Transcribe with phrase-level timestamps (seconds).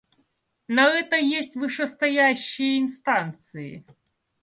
[0.67, 3.85] На это есть вышестоящие инстанции.